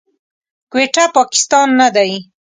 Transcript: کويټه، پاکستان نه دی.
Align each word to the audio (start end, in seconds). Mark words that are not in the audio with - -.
کويټه، 0.71 1.05
پاکستان 1.17 1.67
نه 1.79 1.87
دی. 1.95 2.11